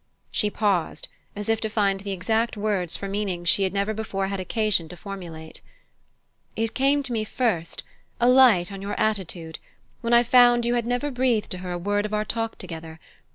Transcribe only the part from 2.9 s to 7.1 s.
for meanings she had never before had occasion to formulate. "It came